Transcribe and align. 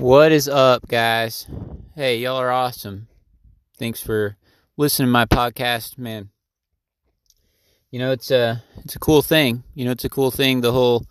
What 0.00 0.32
is 0.32 0.48
up, 0.48 0.88
guys? 0.88 1.46
Hey, 1.94 2.20
y'all 2.20 2.38
are 2.38 2.50
awesome. 2.50 3.06
Thanks 3.76 4.02
for 4.02 4.38
listening 4.78 5.08
to 5.08 5.12
my 5.12 5.26
podcast, 5.26 5.98
man. 5.98 6.30
You 7.90 7.98
know, 7.98 8.10
it's 8.10 8.30
a 8.30 8.64
it's 8.78 8.96
a 8.96 8.98
cool 8.98 9.20
thing. 9.20 9.62
You 9.74 9.84
know, 9.84 9.90
it's 9.90 10.06
a 10.06 10.08
cool 10.08 10.30
thing. 10.30 10.62
The 10.62 10.72
whole 10.72 11.04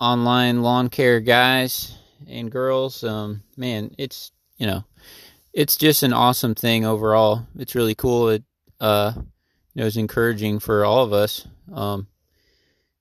online 0.00 0.62
lawn 0.62 0.88
care 0.88 1.20
guys 1.20 1.96
and 2.28 2.50
girls. 2.50 3.04
Um, 3.04 3.44
man, 3.56 3.94
it's 3.96 4.32
you 4.58 4.66
know, 4.66 4.82
it's 5.52 5.76
just 5.76 6.02
an 6.02 6.12
awesome 6.12 6.56
thing 6.56 6.84
overall. 6.84 7.46
It's 7.56 7.76
really 7.76 7.94
cool. 7.94 8.28
It 8.30 8.42
uh, 8.80 9.12
you 9.16 9.80
know, 9.80 9.86
it's 9.86 9.96
encouraging 9.96 10.58
for 10.58 10.84
all 10.84 11.04
of 11.04 11.12
us. 11.12 11.46
Um, 11.72 12.08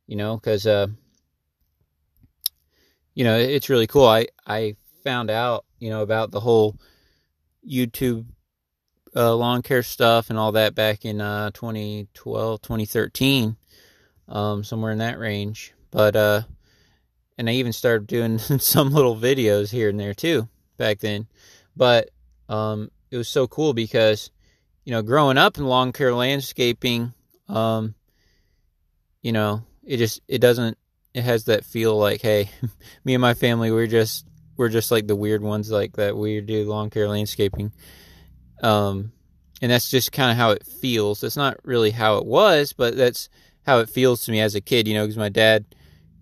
you 0.06 0.18
know, 0.18 0.38
because 0.38 0.68
uh, 0.68 0.86
you 3.16 3.24
know, 3.24 3.40
it's 3.40 3.70
really 3.70 3.88
cool. 3.88 4.06
I 4.06 4.28
I 4.46 4.76
found 5.04 5.30
out, 5.30 5.66
you 5.80 5.90
know, 5.90 6.02
about 6.02 6.32
the 6.32 6.40
whole 6.40 6.78
YouTube 7.68 8.26
uh, 9.16 9.36
lawn 9.36 9.62
care 9.62 9.84
stuff 9.84 10.30
and 10.30 10.40
all 10.40 10.54
that 10.54 10.76
back 10.76 11.06
in 11.06 11.22
uh, 11.22 11.52
2012, 11.52 12.62
2013, 12.62 13.56
um, 14.28 14.64
somewhere 14.64 14.92
in 14.92 14.98
that 15.00 15.20
range. 15.20 15.74
But 15.92 16.16
uh, 16.16 16.42
and 17.38 17.50
I 17.50 17.54
even 17.54 17.74
started 17.74 18.08
doing 18.08 18.38
some 18.60 18.92
little 18.92 19.16
videos 19.16 19.72
here 19.72 19.90
and 19.90 20.00
there 20.00 20.14
too 20.14 20.48
back 20.78 21.00
then. 21.00 21.28
But 21.76 22.10
um, 22.50 22.92
it 23.12 23.18
was 23.18 23.28
so 23.28 23.48
cool 23.48 23.74
because 23.74 24.32
you 24.86 24.92
know, 24.92 25.02
growing 25.02 25.38
up 25.38 25.58
in 25.58 25.66
lawn 25.66 25.92
care 25.94 26.14
landscaping, 26.14 27.14
um, 27.48 27.96
you 29.22 29.32
know, 29.32 29.64
it 29.84 29.98
just 29.98 30.22
it 30.28 30.40
doesn't 30.40 30.78
it 31.14 31.24
has 31.24 31.46
that 31.46 31.64
feel 31.64 31.98
like, 31.98 32.22
hey, 32.22 32.50
me 33.06 33.14
and 33.14 33.22
my 33.22 33.34
family 33.34 33.72
we're 33.72 33.88
just 33.88 34.26
we're 34.58 34.70
just 34.70 34.92
like 34.92 35.08
the 35.08 35.16
weird 35.16 35.42
ones 35.42 35.72
like 35.72 35.94
that 35.94 36.16
we 36.16 36.42
do 36.42 36.64
lawn 36.66 36.90
care 36.90 37.08
landscaping. 37.08 37.72
Um, 38.62 39.12
and 39.62 39.72
that's 39.72 39.90
just 39.90 40.12
kind 40.12 40.32
of 40.32 40.38
how 40.38 40.52
it 40.52 40.66
feels. 40.66 41.22
That's 41.22 41.38
not 41.38 41.58
really 41.64 41.92
how 41.92 42.18
it 42.18 42.26
was, 42.26 42.74
but 42.74 42.96
that's 42.96 43.30
how 43.66 43.80
it 43.80 43.90
feels 43.90 44.26
to 44.26 44.32
me 44.32 44.42
as 44.42 44.56
a 44.56 44.62
kid, 44.62 44.88
you 44.88 44.94
know, 44.94 45.04
because 45.04 45.18
my 45.18 45.30
dad, 45.30 45.66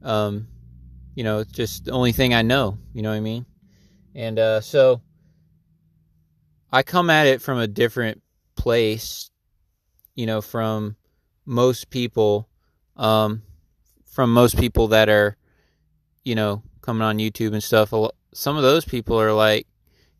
um, 0.03 0.47
you 1.15 1.23
know, 1.23 1.39
it's 1.39 1.51
just 1.51 1.85
the 1.85 1.91
only 1.91 2.11
thing 2.11 2.33
I 2.33 2.41
know, 2.41 2.77
you 2.93 3.01
know 3.01 3.09
what 3.09 3.17
I 3.17 3.21
mean? 3.21 3.45
And 4.15 4.39
uh, 4.39 4.61
so 4.61 5.01
I 6.71 6.83
come 6.83 7.09
at 7.09 7.27
it 7.27 7.41
from 7.41 7.57
a 7.57 7.67
different 7.67 8.21
place, 8.55 9.29
you 10.15 10.25
know, 10.25 10.41
from 10.41 10.95
most 11.45 11.89
people, 11.89 12.47
um, 12.95 13.41
from 14.05 14.33
most 14.33 14.57
people 14.57 14.89
that 14.89 15.09
are, 15.09 15.37
you 16.23 16.35
know, 16.35 16.63
coming 16.81 17.01
on 17.01 17.17
YouTube 17.17 17.53
and 17.53 17.63
stuff. 17.63 17.93
Some 18.33 18.57
of 18.57 18.63
those 18.63 18.85
people 18.85 19.19
are 19.19 19.33
like, 19.33 19.67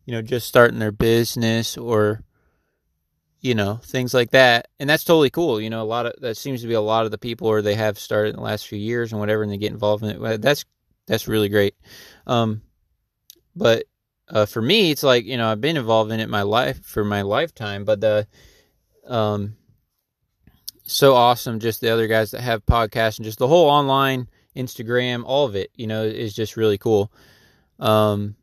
you 0.04 0.12
know, 0.12 0.22
just 0.22 0.48
starting 0.48 0.78
their 0.78 0.92
business 0.92 1.78
or, 1.78 2.22
you 3.40 3.54
know, 3.54 3.76
things 3.76 4.12
like 4.12 4.30
that. 4.30 4.68
And 4.78 4.88
that's 4.88 5.04
totally 5.04 5.30
cool. 5.30 5.60
You 5.60 5.70
know, 5.70 5.82
a 5.82 5.84
lot 5.84 6.06
of 6.06 6.14
that 6.20 6.36
seems 6.36 6.62
to 6.62 6.68
be 6.68 6.74
a 6.74 6.80
lot 6.80 7.04
of 7.04 7.10
the 7.10 7.18
people 7.18 7.48
or 7.48 7.62
they 7.62 7.74
have 7.74 7.98
started 7.98 8.30
in 8.30 8.36
the 8.36 8.42
last 8.42 8.66
few 8.66 8.78
years 8.78 9.12
and 9.12 9.20
whatever, 9.20 9.42
and 9.42 9.50
they 9.50 9.56
get 9.56 9.72
involved 9.72 10.04
in 10.04 10.22
it. 10.22 10.42
That's 10.42 10.64
that's 11.06 11.28
really 11.28 11.48
great. 11.48 11.74
Um, 12.26 12.62
but 13.56 13.84
uh, 14.28 14.46
for 14.46 14.62
me, 14.62 14.90
it's 14.90 15.02
like 15.02 15.24
you 15.24 15.36
know 15.36 15.48
I've 15.48 15.60
been 15.60 15.76
involved 15.76 16.12
in 16.12 16.20
it 16.20 16.28
my 16.28 16.42
life 16.42 16.84
for 16.84 17.04
my 17.04 17.22
lifetime, 17.22 17.84
but 17.84 18.00
the 18.00 18.26
um, 19.06 19.56
so 20.84 21.14
awesome. 21.14 21.60
Just 21.60 21.80
the 21.80 21.90
other 21.90 22.06
guys 22.06 22.30
that 22.30 22.40
have 22.40 22.66
podcasts 22.66 23.18
and 23.18 23.24
just 23.24 23.38
the 23.38 23.48
whole 23.48 23.68
online 23.68 24.28
Instagram, 24.56 25.24
all 25.24 25.46
of 25.46 25.56
it, 25.56 25.70
you 25.74 25.86
know, 25.86 26.02
is 26.02 26.34
just 26.34 26.56
really 26.56 26.78
cool. 26.78 27.12
Um, 27.82 28.36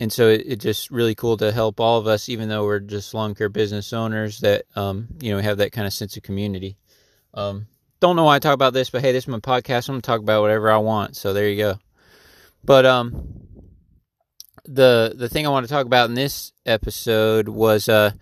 and 0.00 0.10
so 0.10 0.28
it, 0.28 0.42
it's 0.46 0.64
just 0.64 0.90
really 0.90 1.14
cool 1.14 1.36
to 1.36 1.52
help 1.52 1.78
all 1.78 1.98
of 1.98 2.06
us, 2.06 2.28
even 2.30 2.48
though 2.48 2.64
we're 2.64 2.80
just 2.80 3.12
lawn 3.12 3.34
care 3.34 3.50
business 3.50 3.92
owners 3.92 4.40
that, 4.40 4.64
um, 4.74 5.08
you 5.20 5.30
know, 5.30 5.40
have 5.40 5.58
that 5.58 5.72
kind 5.72 5.86
of 5.86 5.92
sense 5.92 6.16
of 6.16 6.22
community. 6.22 6.78
Um, 7.34 7.66
don't 8.00 8.16
know 8.16 8.24
why 8.24 8.36
I 8.36 8.38
talk 8.38 8.54
about 8.54 8.72
this, 8.72 8.88
but 8.88 9.02
hey, 9.02 9.12
this 9.12 9.24
is 9.24 9.28
my 9.28 9.40
podcast. 9.40 9.88
I'm 9.88 9.92
gonna 9.94 10.00
talk 10.00 10.20
about 10.20 10.40
whatever 10.40 10.70
I 10.70 10.78
want. 10.78 11.16
So 11.16 11.34
there 11.34 11.48
you 11.48 11.58
go. 11.58 11.78
But 12.64 12.86
um, 12.86 13.28
the 14.64 15.12
the 15.14 15.28
thing 15.28 15.46
I 15.46 15.50
want 15.50 15.66
to 15.66 15.72
talk 15.72 15.84
about 15.84 16.08
in 16.08 16.14
this 16.14 16.52
episode 16.64 17.48
was 17.48 17.88
uh 17.88 18.12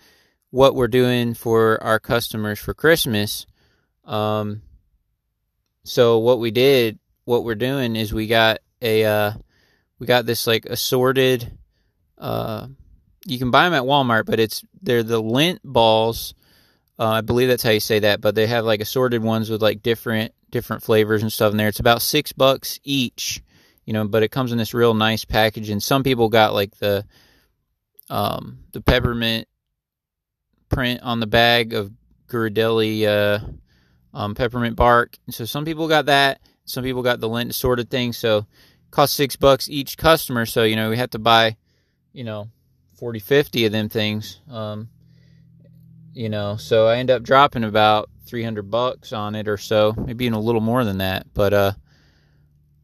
what 0.50 0.74
we're 0.74 0.88
doing 0.88 1.34
for 1.34 1.82
our 1.82 2.00
customers 2.00 2.58
for 2.58 2.74
Christmas. 2.74 3.46
Um, 4.04 4.62
so 5.84 6.18
what 6.18 6.40
we 6.40 6.50
did, 6.50 6.98
what 7.24 7.44
we're 7.44 7.54
doing 7.54 7.94
is 7.94 8.12
we 8.12 8.26
got 8.26 8.58
a 8.82 9.04
uh, 9.04 9.32
we 9.98 10.06
got 10.06 10.26
this 10.26 10.46
like 10.46 10.66
assorted. 10.66 11.58
Uh, 12.16 12.68
you 13.26 13.38
can 13.38 13.50
buy 13.50 13.64
them 13.64 13.74
at 13.74 13.82
Walmart, 13.82 14.26
but 14.26 14.40
it's 14.40 14.64
they're 14.82 15.02
the 15.02 15.22
Lindt 15.22 15.60
balls 15.64 16.34
uh, 16.98 17.06
I 17.06 17.20
believe 17.20 17.48
that's 17.48 17.62
how 17.62 17.70
you 17.70 17.80
say 17.80 18.00
that, 18.00 18.20
but 18.20 18.34
they 18.34 18.46
have 18.48 18.64
like 18.64 18.80
assorted 18.80 19.22
ones 19.22 19.50
with 19.50 19.62
like 19.62 19.82
different 19.82 20.34
different 20.50 20.82
flavors 20.82 21.22
and 21.22 21.32
stuff 21.32 21.52
in 21.52 21.56
there. 21.56 21.68
It's 21.68 21.78
about 21.78 22.02
six 22.02 22.32
bucks 22.32 22.80
each, 22.82 23.42
you 23.84 23.92
know, 23.92 24.08
but 24.08 24.22
it 24.22 24.30
comes 24.30 24.50
in 24.50 24.58
this 24.58 24.74
real 24.74 24.94
nice 24.94 25.24
package. 25.24 25.70
And 25.70 25.82
some 25.82 26.02
people 26.02 26.28
got 26.28 26.54
like 26.54 26.76
the 26.78 27.04
um, 28.10 28.64
the 28.72 28.80
peppermint 28.80 29.46
print 30.68 31.02
on 31.02 31.20
the 31.20 31.26
bag 31.26 31.72
of 31.72 31.92
Ghirardelli 32.28 33.06
uh, 33.06 33.38
um, 34.12 34.34
peppermint 34.34 34.74
bark. 34.74 35.16
And 35.26 35.34
so 35.34 35.44
some 35.44 35.64
people 35.64 35.86
got 35.86 36.06
that. 36.06 36.40
Some 36.64 36.82
people 36.82 37.02
got 37.02 37.20
the 37.20 37.28
Lindt 37.28 37.50
assorted 37.50 37.90
thing. 37.90 38.12
So 38.12 38.46
cost 38.90 39.14
six 39.14 39.36
bucks 39.36 39.68
each 39.68 39.96
customer. 39.96 40.46
So 40.46 40.64
you 40.64 40.76
know 40.76 40.90
we 40.90 40.96
have 40.96 41.10
to 41.10 41.18
buy, 41.18 41.56
you 42.12 42.24
know, 42.24 42.48
40, 42.98 43.20
50 43.20 43.66
of 43.66 43.72
them 43.72 43.88
things. 43.88 44.40
Um, 44.50 44.88
you 46.12 46.28
know, 46.28 46.56
so 46.56 46.88
I 46.88 46.96
end 46.96 47.10
up 47.10 47.22
dropping 47.22 47.62
about 47.62 48.10
300 48.26 48.68
bucks 48.70 49.12
on 49.12 49.36
it 49.36 49.46
or 49.46 49.56
so, 49.56 49.94
maybe 49.96 50.24
even 50.24 50.34
a 50.34 50.40
little 50.40 50.60
more 50.60 50.84
than 50.84 50.98
that. 50.98 51.32
But, 51.32 51.54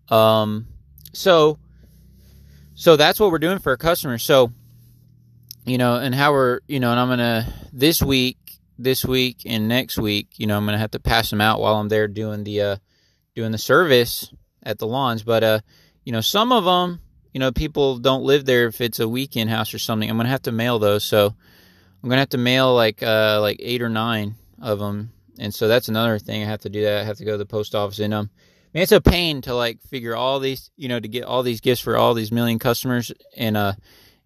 uh, 0.08 0.14
um, 0.14 0.68
so, 1.12 1.58
so 2.74 2.96
that's 2.96 3.18
what 3.18 3.32
we're 3.32 3.38
doing 3.40 3.58
for 3.58 3.70
our 3.70 3.76
customers. 3.76 4.22
So, 4.22 4.52
you 5.64 5.78
know, 5.78 5.96
and 5.96 6.14
how 6.14 6.32
we're, 6.32 6.60
you 6.68 6.78
know, 6.78 6.92
and 6.92 7.00
I'm 7.00 7.08
going 7.08 7.18
to, 7.18 7.52
this 7.72 8.00
week, 8.00 8.38
this 8.78 9.04
week 9.04 9.38
and 9.46 9.66
next 9.66 9.98
week, 9.98 10.28
you 10.36 10.46
know, 10.46 10.56
I'm 10.56 10.64
going 10.64 10.74
to 10.74 10.80
have 10.80 10.92
to 10.92 11.00
pass 11.00 11.30
them 11.30 11.40
out 11.40 11.60
while 11.60 11.74
I'm 11.74 11.88
there 11.88 12.06
doing 12.06 12.44
the, 12.44 12.60
uh, 12.60 12.76
doing 13.34 13.50
the 13.50 13.58
service 13.58 14.32
at 14.62 14.78
the 14.78 14.86
lawns. 14.86 15.24
But, 15.24 15.42
uh, 15.42 15.60
you 16.04 16.12
know, 16.12 16.20
some 16.20 16.52
of 16.52 16.64
them, 16.64 17.00
you 17.32 17.40
know, 17.40 17.52
people 17.52 17.98
don't 17.98 18.22
live 18.22 18.44
there 18.44 18.66
if 18.66 18.80
it's 18.80 19.00
a 19.00 19.08
weekend 19.08 19.50
house 19.50 19.74
or 19.74 19.78
something. 19.78 20.08
I'm 20.08 20.18
to 20.18 20.24
have 20.26 20.42
to 20.42 20.52
mail 20.52 20.78
those. 20.78 21.04
So, 21.04 21.34
I'm 22.04 22.10
gonna 22.10 22.20
have 22.20 22.28
to 22.30 22.38
mail 22.38 22.74
like 22.74 23.02
uh 23.02 23.38
like 23.40 23.56
eight 23.60 23.80
or 23.80 23.88
nine 23.88 24.34
of 24.60 24.78
them, 24.78 25.10
and 25.38 25.54
so 25.54 25.68
that's 25.68 25.88
another 25.88 26.18
thing 26.18 26.42
I 26.42 26.46
have 26.46 26.60
to 26.60 26.68
do. 26.68 26.82
That 26.82 27.00
I 27.00 27.04
have 27.04 27.16
to 27.16 27.24
go 27.24 27.32
to 27.32 27.38
the 27.38 27.46
post 27.46 27.74
office 27.74 27.98
and 27.98 28.12
um, 28.12 28.28
man, 28.74 28.82
it's 28.82 28.92
a 28.92 29.00
pain 29.00 29.40
to 29.42 29.54
like 29.54 29.80
figure 29.80 30.14
all 30.14 30.38
these, 30.38 30.70
you 30.76 30.88
know, 30.88 31.00
to 31.00 31.08
get 31.08 31.24
all 31.24 31.42
these 31.42 31.62
gifts 31.62 31.80
for 31.80 31.96
all 31.96 32.12
these 32.12 32.30
million 32.30 32.58
customers, 32.58 33.10
and 33.38 33.56
uh, 33.56 33.72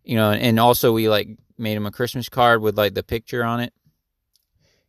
you 0.02 0.16
know, 0.16 0.32
and 0.32 0.58
also 0.58 0.92
we 0.92 1.08
like 1.08 1.28
made 1.56 1.76
them 1.76 1.86
a 1.86 1.92
Christmas 1.92 2.28
card 2.28 2.62
with 2.62 2.76
like 2.76 2.94
the 2.94 3.04
picture 3.04 3.44
on 3.44 3.60
it, 3.60 3.72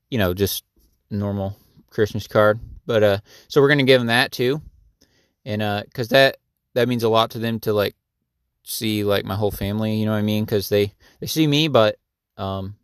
you 0.10 0.18
know, 0.18 0.34
just 0.34 0.64
normal 1.12 1.56
Christmas 1.92 2.26
card. 2.26 2.60
But 2.88 3.04
uh, 3.04 3.20
so 3.50 3.62
we're 3.62 3.70
gonna 3.70 3.84
give 3.84 4.02
them 4.02 4.08
that 4.08 4.32
too, 4.32 4.64
and 5.46 5.62
uh, 5.62 5.84
cause 5.94 6.08
that 6.08 6.38
that 6.74 6.88
means 6.88 7.04
a 7.04 7.10
lot 7.10 7.32
to 7.32 7.40
them 7.40 7.60
to 7.62 7.74
like 7.74 7.96
see 8.64 9.04
like 9.04 9.26
my 9.26 9.36
whole 9.36 9.52
family, 9.52 9.96
you 9.96 10.06
know 10.06 10.12
what 10.12 10.18
I 10.18 10.24
mean? 10.24 10.46
Because 10.46 10.70
they 10.70 10.94
they 11.20 11.28
see 11.28 11.48
me, 11.48 11.68
but 11.68 11.98
um, 12.38 12.76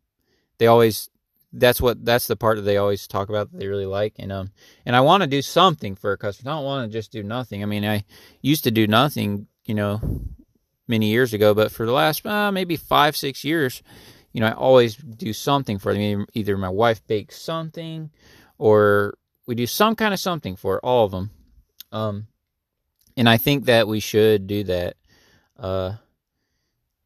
they 0.57 0.67
always 0.67 1.09
that's 1.53 1.79
what 1.79 2.03
that's 2.03 2.27
the 2.27 2.35
part 2.35 2.57
that 2.57 2.63
they 2.63 2.77
always 2.77 3.07
talk 3.07 3.29
about 3.29 3.51
that 3.51 3.57
they 3.57 3.67
really 3.67 3.85
like 3.85 4.15
and 4.19 4.29
um 4.31 4.51
and 4.85 4.93
I 4.95 5.01
want 5.01 5.23
to 5.23 5.27
do 5.27 5.41
something 5.41 5.95
for 5.95 6.11
a 6.11 6.17
customer. 6.17 6.51
I 6.51 6.55
don't 6.55 6.65
want 6.65 6.91
to 6.91 6.97
just 6.97 7.11
do 7.11 7.23
nothing. 7.23 7.63
I 7.63 7.65
mean, 7.65 7.85
I 7.85 8.03
used 8.41 8.65
to 8.65 8.71
do 8.71 8.87
nothing, 8.87 9.47
you 9.65 9.73
know, 9.73 10.01
many 10.87 11.09
years 11.09 11.33
ago, 11.33 11.53
but 11.53 11.71
for 11.71 11.85
the 11.85 11.91
last 11.91 12.25
uh, 12.25 12.51
maybe 12.51 12.75
5 12.75 13.15
6 13.15 13.43
years, 13.43 13.81
you 14.33 14.41
know, 14.41 14.47
I 14.47 14.51
always 14.51 14.95
do 14.95 15.31
something 15.31 15.79
for 15.79 15.93
them. 15.93 16.27
Either 16.33 16.57
my 16.57 16.69
wife 16.69 17.05
bakes 17.07 17.41
something 17.41 18.11
or 18.57 19.17
we 19.47 19.55
do 19.55 19.65
some 19.65 19.95
kind 19.95 20.13
of 20.13 20.19
something 20.19 20.55
for 20.55 20.79
all 20.79 21.05
of 21.05 21.11
them. 21.11 21.31
Um 21.91 22.27
and 23.17 23.27
I 23.29 23.37
think 23.37 23.65
that 23.65 23.87
we 23.87 23.99
should 23.99 24.47
do 24.47 24.63
that. 24.65 24.95
Uh 25.57 25.93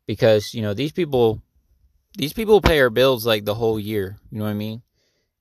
because, 0.10 0.56
you 0.56 0.64
know, 0.64 0.74
these 0.74 0.92
people 0.92 1.40
these 2.18 2.34
people 2.34 2.62
pay 2.62 2.80
our 2.80 2.90
bills 2.90 3.28
like 3.28 3.46
the 3.46 3.54
whole 3.54 3.80
year. 3.80 4.18
You 4.32 4.40
know 4.40 4.46
what 4.46 4.50
I 4.52 4.56
mean? 4.56 4.82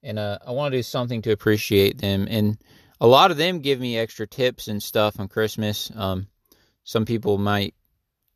And 0.03 0.19
uh, 0.19 0.39
I 0.47 0.53
want 0.53 0.73
to 0.73 0.79
do 0.79 0.83
something 0.83 1.23
to 1.23 1.33
appreciate 1.33 1.99
them. 1.99 2.29
And 2.31 2.59
a 3.01 3.07
lot 3.07 3.31
of 3.31 3.37
them 3.37 3.61
give 3.61 3.81
me 3.81 3.99
extra 3.99 4.27
tips 4.27 4.69
and 4.69 4.83
stuff 4.83 5.19
on 5.19 5.29
Christmas. 5.29 5.91
Um, 5.95 6.29
some 6.85 7.05
people 7.05 7.39
might, 7.39 7.75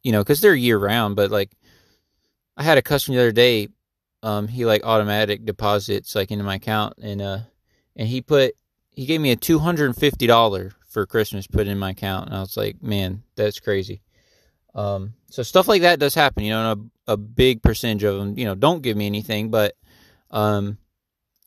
you 0.03 0.13
know, 0.13 0.21
because 0.21 0.41
they're 0.41 0.55
year 0.55 0.79
round. 0.79 1.17
But 1.17 1.31
like, 1.31 1.53
I 2.57 2.63
had 2.63 2.79
a 2.79 2.83
customer 2.83 3.17
the 3.17 3.23
other 3.23 3.33
day. 3.33 3.69
Um, 4.23 4.49
he 4.49 4.65
like 4.65 4.85
automatic 4.85 5.45
deposits 5.45 6.15
like 6.15 6.31
into 6.31 6.45
my 6.45 6.55
account, 6.55 6.95
and 7.03 7.21
uh, 7.21 7.39
and 7.97 8.09
he 8.09 8.23
put 8.23 8.55
he 8.91 9.05
gave 9.05 9.21
me 9.21 9.33
a 9.33 9.37
two 9.37 9.59
hundred 9.59 9.87
and 9.87 9.97
fifty 9.97 10.27
dollar 10.27 10.73
for 10.93 11.07
Christmas 11.07 11.47
put 11.47 11.67
in 11.67 11.79
my 11.79 11.91
account, 11.91 12.29
and 12.29 12.37
I 12.37 12.41
was 12.41 12.57
like, 12.57 12.83
man, 12.83 13.23
that's 13.35 13.59
crazy. 13.61 14.03
Um, 14.75 15.15
so 15.31 15.43
stuff 15.43 15.69
like 15.69 15.83
that 15.83 15.99
does 15.99 16.15
happen, 16.15 16.45
you 16.45 16.51
know, 16.51 16.89
a, 17.07 17.13
a 17.13 17.17
big 17.17 17.63
percentage 17.63 18.05
of 18.05 18.19
them, 18.19 18.39
you 18.39 18.45
know, 18.45 18.55
don't 18.55 18.83
give 18.83 18.97
me 18.97 19.07
anything, 19.07 19.51
but, 19.51 19.75
um, 20.31 20.79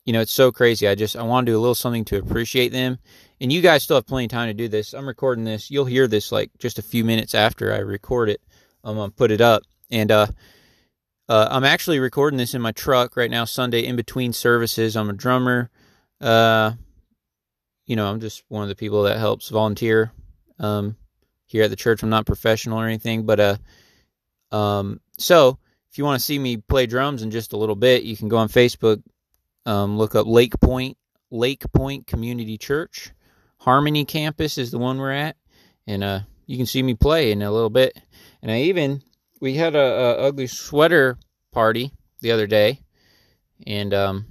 you 0.06 0.14
know, 0.14 0.22
it's 0.22 0.34
so 0.34 0.52
crazy. 0.52 0.88
I 0.88 0.94
just, 0.94 1.16
I 1.16 1.24
want 1.24 1.46
to 1.46 1.52
do 1.52 1.58
a 1.58 1.60
little 1.60 1.74
something 1.74 2.06
to 2.06 2.18
appreciate 2.18 2.72
them. 2.72 3.00
And 3.42 3.52
you 3.52 3.62
guys 3.62 3.82
still 3.82 3.98
have 3.98 4.06
plenty 4.06 4.26
of 4.26 4.32
time 4.32 4.50
to 4.50 4.54
do 4.54 4.68
this. 4.68 4.94
I'm 4.94 5.08
recording 5.08 5.44
this. 5.44 5.72
You'll 5.72 5.86
hear 5.86 6.08
this 6.08 6.32
like 6.32 6.52
just 6.60 6.78
a 6.78 6.84
few 6.84 7.04
minutes 7.04 7.34
after 7.34 7.74
I 7.74 7.80
record 7.80 8.30
it. 8.30 8.42
I'm 8.84 8.98
to 8.98 9.10
put 9.10 9.32
it 9.32 9.42
up. 9.42 9.64
And, 9.90 10.12
uh, 10.12 10.28
uh, 11.28 11.48
I'm 11.50 11.64
actually 11.64 11.98
recording 11.98 12.38
this 12.38 12.54
in 12.54 12.62
my 12.62 12.72
truck 12.72 13.18
right 13.18 13.32
now, 13.32 13.46
Sunday, 13.46 13.84
in 13.86 13.96
between 13.96 14.32
services. 14.32 14.96
I'm 14.96 15.10
a 15.10 15.14
drummer. 15.14 15.72
Uh, 16.22 16.74
you 17.86 17.96
know, 17.96 18.08
I'm 18.08 18.20
just 18.20 18.44
one 18.48 18.64
of 18.64 18.70
the 18.70 18.76
people 18.76 19.04
that 19.04 19.18
helps 19.18 19.50
volunteer 19.50 20.12
um, 20.60 20.96
here 21.46 21.64
at 21.64 21.70
the 21.70 21.76
church. 21.76 22.02
I'm 22.02 22.10
not 22.10 22.26
professional 22.26 22.80
or 22.80 22.86
anything, 22.86 23.26
but 23.26 23.40
uh, 23.40 23.58
um, 24.52 25.00
so 25.18 25.60
if 25.92 25.98
you 25.98 26.04
want 26.04 26.20
to 26.20 26.26
see 26.26 26.40
me 26.40 26.58
play 26.58 26.88
drums 26.88 27.22
in 27.22 27.32
just 27.32 27.54
a 27.54 27.58
little 27.58 27.76
bit, 27.76 28.04
you 28.04 28.18
can 28.18 28.28
go 28.28 28.38
on 28.38 28.50
Facebook, 28.50 29.02
um, 29.66 29.98
look 29.98 30.16
up 30.16 30.28
Lake 30.28 30.60
Point 30.60 30.98
Lake 31.32 31.64
Point 31.74 32.08
Community 32.08 32.58
Church. 32.58 33.12
Harmony 33.60 34.06
Campus 34.06 34.58
is 34.58 34.72
the 34.72 34.78
one 34.78 34.98
we're 34.98 35.12
at, 35.12 35.38
and 35.88 36.04
uh, 36.04 36.20
you 36.46 36.58
can 36.58 36.66
see 36.66 36.84
me 36.84 36.94
play 36.94 37.32
in 37.32 37.42
a 37.42 37.52
little 37.52 37.70
bit. 37.70 38.00
And 38.42 38.52
I 38.52 38.62
even 38.62 39.02
we 39.40 39.56
had 39.56 39.76
a, 39.76 39.80
a 39.80 40.12
ugly 40.28 40.48
sweater 40.48 41.18
party 41.52 41.92
the 42.22 42.32
other 42.32 42.48
day, 42.48 42.82
and 43.66 43.94
um, 43.94 44.26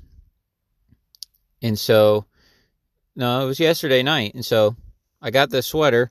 and 1.62 1.78
so 1.78 2.26
no, 3.16 3.42
it 3.42 3.46
was 3.46 3.60
yesterday 3.60 4.02
night, 4.02 4.34
and 4.34 4.44
so 4.44 4.76
I 5.22 5.30
got 5.30 5.50
this 5.50 5.66
sweater. 5.66 6.10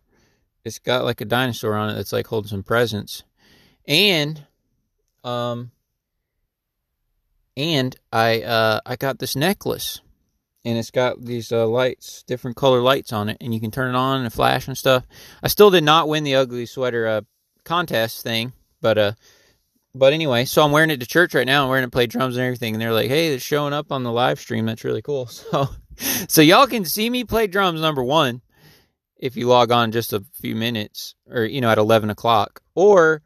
It's 0.63 0.79
got 0.79 1.03
like 1.03 1.21
a 1.21 1.25
dinosaur 1.25 1.75
on 1.75 1.89
it 1.89 1.95
that's 1.95 2.13
like 2.13 2.27
holding 2.27 2.49
some 2.49 2.63
presents, 2.63 3.23
and 3.87 4.45
um, 5.23 5.71
and 7.57 7.95
I 8.11 8.41
uh 8.41 8.79
I 8.85 8.95
got 8.95 9.19
this 9.19 9.35
necklace, 9.35 10.01
and 10.63 10.77
it's 10.77 10.91
got 10.91 11.23
these 11.23 11.51
uh, 11.51 11.67
lights, 11.67 12.23
different 12.23 12.57
color 12.57 12.79
lights 12.79 13.11
on 13.11 13.29
it, 13.29 13.37
and 13.41 13.53
you 13.53 13.59
can 13.59 13.71
turn 13.71 13.93
it 13.93 13.97
on 13.97 14.21
and 14.23 14.33
flash 14.33 14.67
and 14.67 14.77
stuff. 14.77 15.05
I 15.41 15.47
still 15.47 15.69
did 15.69 15.83
not 15.83 16.07
win 16.07 16.23
the 16.23 16.35
ugly 16.35 16.65
sweater 16.65 17.07
uh 17.07 17.21
contest 17.65 18.23
thing, 18.23 18.53
but 18.81 18.97
uh 18.97 19.11
but 19.95 20.13
anyway, 20.13 20.45
so 20.45 20.63
I'm 20.63 20.71
wearing 20.71 20.89
it 20.89 20.99
to 21.01 21.05
church 21.05 21.35
right 21.35 21.45
now. 21.45 21.63
I'm 21.63 21.69
wearing 21.69 21.83
it 21.83 21.87
to 21.87 21.91
play 21.91 22.07
drums 22.07 22.35
and 22.35 22.43
everything. 22.43 22.73
And 22.73 22.81
they're 22.81 22.93
like, 22.93 23.09
hey, 23.09 23.27
it's 23.27 23.43
showing 23.43 23.73
up 23.73 23.91
on 23.91 24.01
the 24.01 24.11
live 24.11 24.39
stream. 24.39 24.65
That's 24.65 24.83
really 24.83 25.01
cool. 25.01 25.29
So, 25.51 25.69
so 26.27 26.41
y'all 26.41 26.67
can 26.67 26.85
see 26.85 27.09
me 27.09 27.23
play 27.23 27.47
drums, 27.47 27.81
number 27.81 28.03
one, 28.03 28.41
if 29.17 29.35
you 29.35 29.47
log 29.47 29.71
on 29.71 29.91
just 29.91 30.13
a 30.13 30.23
few 30.33 30.55
minutes 30.55 31.15
or, 31.29 31.43
you 31.43 31.61
know, 31.61 31.69
at 31.69 31.77
11 31.77 32.09
o'clock. 32.09 32.61
Or, 32.75 33.21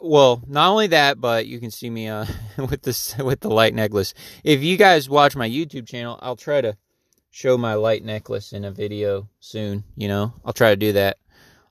well, 0.00 0.42
not 0.46 0.70
only 0.70 0.88
that, 0.88 1.20
but 1.20 1.46
you 1.46 1.60
can 1.60 1.70
see 1.70 1.88
me 1.88 2.08
uh, 2.08 2.26
with 2.58 2.82
this 2.82 3.16
with 3.18 3.40
the 3.40 3.50
light 3.50 3.74
necklace. 3.74 4.14
If 4.44 4.62
you 4.62 4.76
guys 4.76 5.08
watch 5.08 5.36
my 5.36 5.48
YouTube 5.48 5.86
channel, 5.86 6.18
I'll 6.20 6.36
try 6.36 6.60
to 6.60 6.76
show 7.30 7.56
my 7.56 7.74
light 7.74 8.04
necklace 8.04 8.52
in 8.52 8.64
a 8.64 8.70
video 8.70 9.28
soon. 9.40 9.84
You 9.96 10.08
know, 10.08 10.32
I'll 10.44 10.52
try 10.52 10.70
to 10.70 10.76
do 10.76 10.92
that. 10.92 11.18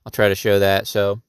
I'll 0.04 0.12
try 0.12 0.28
to 0.28 0.34
show 0.34 0.58
that. 0.58 0.86
So 0.86 1.20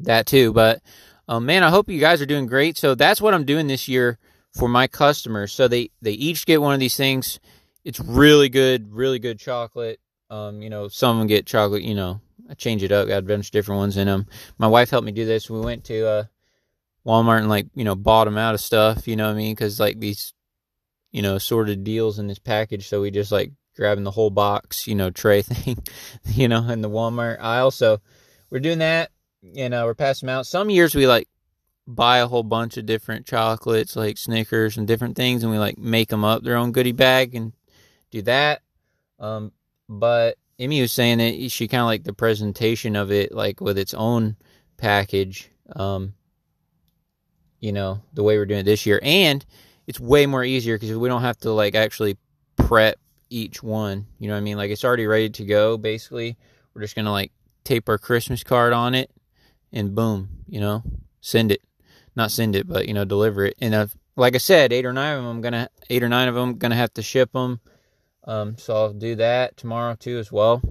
that 0.00 0.26
too. 0.26 0.52
But 0.52 0.82
um, 1.28 1.46
man, 1.46 1.64
I 1.64 1.70
hope 1.70 1.88
you 1.88 2.00
guys 2.00 2.20
are 2.20 2.26
doing 2.26 2.46
great. 2.46 2.76
So 2.76 2.94
that's 2.94 3.20
what 3.20 3.34
I'm 3.34 3.44
doing 3.44 3.66
this 3.66 3.88
year 3.88 4.18
for 4.56 4.68
my 4.68 4.86
customers. 4.86 5.52
So 5.52 5.68
they 5.68 5.90
they 6.02 6.12
each 6.12 6.46
get 6.46 6.60
one 6.60 6.74
of 6.74 6.80
these 6.80 6.96
things. 6.96 7.38
It's 7.84 8.00
really 8.00 8.48
good, 8.48 8.92
really 8.92 9.18
good 9.18 9.38
chocolate. 9.38 10.00
Um, 10.30 10.62
you 10.62 10.70
know, 10.70 10.88
some 10.88 11.16
of 11.16 11.20
them 11.20 11.28
get 11.28 11.46
chocolate. 11.46 11.82
You 11.82 11.94
know, 11.94 12.20
I 12.50 12.54
change 12.54 12.82
it 12.82 12.92
up, 12.92 13.06
got 13.06 13.18
a 13.18 13.22
bunch 13.22 13.46
of 13.46 13.52
different 13.52 13.78
ones 13.78 13.96
in 13.96 14.06
them. 14.06 14.26
My 14.58 14.66
wife 14.66 14.90
helped 14.90 15.06
me 15.06 15.12
do 15.12 15.24
this. 15.24 15.50
We 15.50 15.60
went 15.60 15.84
to 15.84 16.06
uh, 16.06 16.24
Walmart 17.06 17.40
and 17.40 17.48
like 17.48 17.68
you 17.74 17.84
know 17.84 17.94
bought 17.94 18.24
them 18.24 18.38
out 18.38 18.54
of 18.54 18.60
stuff. 18.60 19.06
You 19.06 19.16
know 19.16 19.26
what 19.26 19.34
I 19.34 19.36
mean? 19.36 19.54
Because 19.54 19.78
like 19.78 20.00
these, 20.00 20.32
you 21.12 21.22
know, 21.22 21.38
sorted 21.38 21.84
deals 21.84 22.18
in 22.18 22.26
this 22.26 22.38
package. 22.38 22.88
So 22.88 23.02
we 23.02 23.10
just 23.10 23.30
like 23.30 23.52
grabbing 23.76 24.04
the 24.04 24.10
whole 24.10 24.30
box, 24.30 24.86
you 24.86 24.94
know, 24.94 25.10
tray 25.10 25.42
thing, 25.42 25.78
you 26.24 26.48
know, 26.48 26.68
in 26.68 26.80
the 26.80 26.90
Walmart 26.90 27.38
aisle. 27.40 27.70
So 27.70 28.00
we're 28.50 28.60
doing 28.60 28.78
that 28.78 29.10
and 29.56 29.74
uh, 29.74 29.82
we're 29.84 29.94
passing 29.94 30.26
them 30.26 30.38
out. 30.38 30.46
Some 30.46 30.70
years 30.70 30.94
we 30.94 31.06
like 31.06 31.28
buy 31.86 32.18
a 32.18 32.26
whole 32.26 32.42
bunch 32.42 32.76
of 32.76 32.86
different 32.86 33.26
chocolates, 33.26 33.96
like 33.96 34.18
Snickers 34.18 34.76
and 34.76 34.86
different 34.86 35.16
things, 35.16 35.42
and 35.42 35.52
we 35.52 35.58
like 35.58 35.78
make 35.78 36.08
them 36.08 36.24
up 36.24 36.42
their 36.42 36.56
own 36.56 36.72
goodie 36.72 36.92
bag 36.92 37.34
and 37.34 37.52
do 38.10 38.22
that. 38.22 38.62
Um, 39.18 39.52
but 39.88 40.36
Emmy 40.58 40.80
was 40.80 40.92
saying 40.92 41.18
that 41.18 41.50
she 41.50 41.68
kind 41.68 41.82
of 41.82 41.86
like 41.86 42.04
the 42.04 42.12
presentation 42.12 42.96
of 42.96 43.12
it, 43.12 43.32
like 43.32 43.60
with 43.60 43.78
its 43.78 43.94
own 43.94 44.36
package. 44.76 45.50
Um, 45.74 46.14
you 47.60 47.72
know, 47.72 48.02
the 48.12 48.22
way 48.22 48.36
we're 48.36 48.46
doing 48.46 48.60
it 48.60 48.64
this 48.64 48.86
year, 48.86 49.00
and 49.02 49.44
it's 49.86 49.98
way 49.98 50.26
more 50.26 50.44
easier 50.44 50.76
because 50.76 50.96
we 50.96 51.08
don't 51.08 51.22
have 51.22 51.38
to 51.38 51.52
like 51.52 51.74
actually 51.74 52.16
prep 52.56 52.98
each 53.30 53.62
one. 53.62 54.06
You 54.18 54.28
know 54.28 54.34
what 54.34 54.38
I 54.38 54.42
mean? 54.42 54.56
Like 54.56 54.70
it's 54.70 54.84
already 54.84 55.06
ready 55.06 55.30
to 55.30 55.44
go. 55.44 55.76
Basically, 55.76 56.36
we're 56.74 56.82
just 56.82 56.94
gonna 56.94 57.12
like 57.12 57.32
tape 57.64 57.88
our 57.88 57.98
Christmas 57.98 58.44
card 58.44 58.72
on 58.72 58.94
it 58.94 59.10
and 59.72 59.94
boom, 59.94 60.28
you 60.48 60.60
know, 60.60 60.82
send 61.20 61.52
it. 61.52 61.60
Not 62.16 62.30
send 62.30 62.56
it, 62.56 62.66
but 62.66 62.88
you 62.88 62.94
know, 62.94 63.04
deliver 63.04 63.44
it. 63.44 63.56
And 63.60 63.90
like 64.16 64.34
I 64.34 64.38
said, 64.38 64.72
eight 64.72 64.86
or 64.86 64.92
nine 64.92 65.16
of 65.16 65.22
them, 65.22 65.30
I'm 65.30 65.40
gonna 65.42 65.68
eight 65.90 66.02
or 66.02 66.08
nine 66.08 66.28
of 66.28 66.34
them 66.34 66.58
gonna 66.58 66.76
have 66.76 66.94
to 66.94 67.02
ship 67.02 67.32
them. 67.32 67.60
Um, 68.24 68.58
so 68.58 68.74
I'll 68.74 68.92
do 68.92 69.14
that 69.16 69.56
tomorrow 69.56 69.94
too 69.94 70.18
as 70.18 70.32
well. 70.32 70.62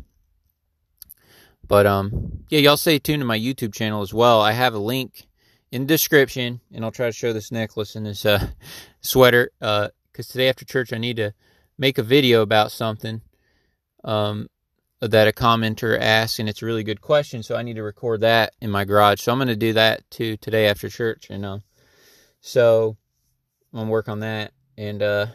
But 1.68 1.86
um, 1.86 2.44
yeah, 2.50 2.59
y'all 2.59 2.77
stay 2.77 3.00
tuned 3.00 3.21
to 3.21 3.25
my 3.25 3.39
YouTube 3.39 3.74
channel 3.74 4.01
as 4.01 4.13
well. 4.13 4.42
I 4.42 4.51
have 4.51 4.74
a 4.74 4.80
link 4.80 5.27
in 5.71 5.83
the 5.83 5.88
description, 5.88 6.62
and 6.74 6.83
I'll 6.83 6.92
try 6.92 7.07
to 7.07 7.12
show 7.12 7.33
this 7.33 7.51
necklace 7.51 7.95
and 7.95 8.06
this 8.06 8.25
uh, 8.25 8.48
sweater. 9.01 9.51
Uh, 9.62 9.89
because 10.12 10.27
today 10.27 10.48
after 10.48 10.63
church, 10.63 10.94
I 10.94 10.98
need 10.98 11.18
to 11.18 11.33
make 11.77 11.98
a 11.98 12.03
video 12.03 12.41
about 12.41 12.71
something. 12.71 13.21
Um, 14.06 14.48
that 15.12 15.28
a 15.28 15.31
commenter 15.31 15.98
asked, 16.00 16.40
and 16.40 16.48
it's 16.50 16.62
a 16.62 16.66
really 16.66 16.84
good 16.84 17.02
question. 17.02 17.44
So 17.44 17.56
I 17.56 17.63
need 17.63 17.75
to 17.75 17.84
record 17.84 18.22
that 18.22 18.54
in 18.62 18.72
my 18.72 18.86
garage. 18.86 19.22
So 19.22 19.31
I'm 19.31 19.38
going 19.38 19.48
to 19.48 19.56
do 19.56 19.74
that 19.74 20.10
too 20.10 20.38
today 20.38 20.68
after 20.68 20.90
church, 20.90 21.28
and 21.30 21.46
um, 21.46 21.63
so 22.42 22.96
I'm 23.74 23.80
gonna 23.80 23.92
work 23.92 24.07
on 24.07 24.22
that. 24.22 24.54
And 24.78 25.02
uh, 25.02 25.28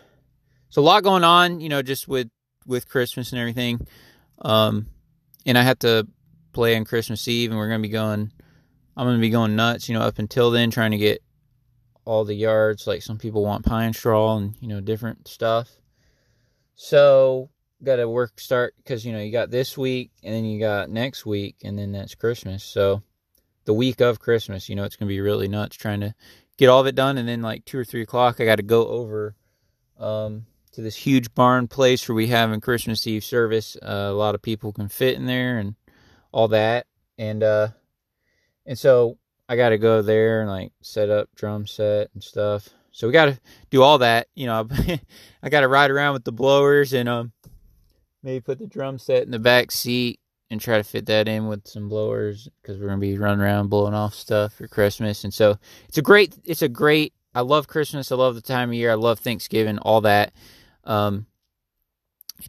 so 0.69 0.81
a 0.81 0.83
lot 0.83 1.03
going 1.03 1.25
on, 1.25 1.61
you 1.61 1.69
know, 1.69 1.83
just 1.83 2.09
with 2.09 2.31
with 2.67 2.89
Christmas 2.89 3.33
and 3.33 3.41
everything. 3.41 3.87
Um, 4.41 4.87
and 5.45 5.59
I 5.59 5.63
have 5.63 5.81
to 5.81 6.07
play 6.53 6.77
on 6.77 6.85
Christmas 6.85 7.27
Eve, 7.29 7.51
and 7.51 7.59
we're 7.59 7.69
gonna 7.69 7.83
be 7.83 7.89
going. 7.89 8.33
I'm 8.97 9.07
gonna 9.07 9.19
be 9.19 9.31
going 9.31 9.57
nuts, 9.57 9.89
you 9.89 9.95
know, 9.95 10.03
up 10.03 10.19
until 10.19 10.51
then, 10.51 10.71
trying 10.71 10.93
to 10.93 10.99
get 10.99 11.23
all 12.05 12.25
the 12.25 12.35
yards. 12.35 12.87
Like 12.87 13.03
some 13.03 13.19
people 13.19 13.45
want 13.45 13.67
pine 13.67 13.93
straw 13.93 14.37
and 14.37 14.55
you 14.61 14.69
know 14.69 14.81
different 14.81 15.29
stuff. 15.29 15.69
So 16.77 17.51
got 17.83 17.97
to 17.97 18.09
work 18.09 18.39
start 18.41 18.75
because 18.77 19.05
you 19.05 19.13
know 19.13 19.21
you 19.21 19.33
got 19.33 19.51
this 19.51 19.77
week 19.77 20.11
and 20.23 20.35
then 20.35 20.45
you 20.45 20.61
got 20.61 20.91
next 20.91 21.25
week 21.25 21.57
and 21.65 21.79
then 21.79 21.93
that's 21.93 22.15
Christmas. 22.15 22.63
So 22.63 23.03
the 23.65 23.75
week 23.75 24.01
of 24.01 24.19
Christmas, 24.19 24.69
you 24.69 24.77
know, 24.77 24.85
it's 24.85 24.97
gonna 24.97 25.09
be 25.09 25.21
really 25.21 25.49
nuts 25.49 25.77
trying 25.77 26.01
to 26.01 26.15
get 26.61 26.69
all 26.69 26.81
of 26.81 26.87
it 26.87 26.95
done. 26.95 27.17
And 27.17 27.27
then 27.27 27.41
like 27.41 27.65
two 27.65 27.79
or 27.79 27.85
three 27.85 28.03
o'clock, 28.03 28.39
I 28.39 28.45
got 28.45 28.57
to 28.57 28.63
go 28.63 28.87
over 28.87 29.35
um, 29.99 30.45
to 30.73 30.83
this 30.83 30.95
huge 30.95 31.35
barn 31.35 31.69
place 31.69 32.07
where 32.07 32.15
we 32.15 32.27
have 32.29 32.53
in 32.53 32.61
Christmas 32.61 33.07
Eve 33.07 33.25
service. 33.25 33.77
Uh, 33.83 34.09
a 34.11 34.13
lot 34.13 34.35
of 34.35 34.43
people 34.43 34.71
can 34.71 34.89
fit 34.89 35.17
in 35.17 35.25
there 35.25 35.59
and 35.59 35.75
all 36.33 36.49
that. 36.49 36.87
And 37.17 37.43
uh, 37.43 37.69
and 38.67 38.79
so 38.79 39.17
I 39.49 39.57
got 39.57 39.71
to 39.71 39.79
go 39.79 40.03
there 40.03 40.43
and 40.43 40.51
like 40.51 40.73
set 40.83 41.09
up 41.09 41.31
drum 41.35 41.67
set 41.67 42.11
and 42.13 42.23
stuff. 42.23 42.69
So 42.93 43.07
we 43.07 43.13
got 43.13 43.27
to 43.27 43.41
do 43.71 43.83
all 43.83 43.99
that. 43.99 44.29
You 44.35 44.47
know, 44.47 44.69
I 45.43 45.49
got 45.49 45.61
to 45.61 45.69
ride 45.69 45.91
around 45.91 46.13
with 46.13 46.25
the 46.25 46.33
blowers 46.33 46.93
and 46.93 47.09
um 47.09 47.33
maybe 48.23 48.41
put 48.41 48.59
the 48.59 48.67
drum 48.67 48.99
set 48.99 49.23
in 49.23 49.31
the 49.31 49.39
back 49.39 49.71
seat 49.71 50.21
and 50.51 50.61
try 50.61 50.77
to 50.77 50.85
fit 50.85 51.07
that 51.07 51.29
in 51.29 51.47
with 51.47 51.67
some 51.67 51.89
blowers 51.89 52.49
because 52.61 52.79
we're 52.79 52.89
gonna 52.89 53.01
be 53.01 53.17
running 53.17 53.41
around 53.41 53.69
blowing 53.69 53.95
off 53.95 54.15
stuff 54.15 54.55
for 54.55 54.67
Christmas. 54.67 55.25
And 55.25 55.33
so 55.33 55.57
it's 55.89 55.99
a 55.99 56.03
great, 56.03 56.35
it's 56.45 56.63
a 56.63 56.69
great. 56.69 57.15
I 57.35 57.43
love 57.43 57.69
Christmas. 57.69 58.11
I 58.11 58.17
love 58.17 58.35
the 58.35 58.41
time 58.41 58.71
of 58.71 58.75
year. 58.75 58.91
I 58.91 58.95
love 58.95 59.21
Thanksgiving. 59.21 59.79
All 59.79 60.01
that. 60.01 60.33
Um, 60.85 61.27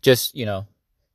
just 0.01 0.35
you 0.35 0.45
know, 0.45 0.65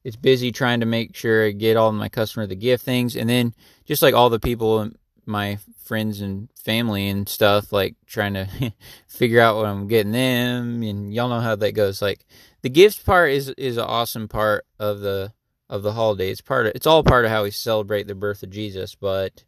it's 0.04 0.16
busy 0.16 0.52
trying 0.52 0.80
to 0.80 0.86
make 0.86 1.16
sure 1.16 1.46
I 1.46 1.50
get 1.50 1.76
all 1.76 1.90
my 1.90 2.08
customer 2.08 2.46
the 2.46 2.54
gift 2.54 2.84
things, 2.84 3.16
and 3.16 3.28
then 3.28 3.54
just 3.84 4.02
like 4.02 4.14
all 4.14 4.30
the 4.30 4.38
people, 4.38 4.90
my 5.26 5.58
friends 5.84 6.20
and 6.20 6.48
family 6.54 7.08
and 7.08 7.28
stuff, 7.28 7.72
like 7.72 7.96
trying 8.06 8.34
to 8.34 8.48
figure 9.08 9.40
out 9.40 9.56
what 9.56 9.66
I'm 9.66 9.88
getting 9.88 10.12
them, 10.12 10.82
and 10.82 11.12
y'all 11.12 11.28
know 11.28 11.40
how 11.40 11.56
that 11.56 11.72
goes. 11.72 12.00
Like 12.02 12.26
the 12.62 12.70
gifts 12.70 12.98
part 12.98 13.30
is 13.30 13.48
is 13.50 13.76
an 13.76 13.84
awesome 13.84 14.28
part 14.28 14.66
of 14.78 15.00
the 15.00 15.32
of 15.68 15.82
the 15.82 15.92
holiday. 15.92 16.30
It's 16.30 16.40
part 16.40 16.66
of 16.66 16.72
it's 16.74 16.86
all 16.86 17.02
part 17.02 17.24
of 17.24 17.30
how 17.30 17.44
we 17.44 17.50
celebrate 17.50 18.06
the 18.06 18.14
birth 18.14 18.42
of 18.42 18.50
Jesus, 18.50 18.94
but 18.94 19.44